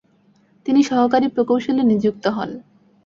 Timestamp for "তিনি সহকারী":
0.65-1.27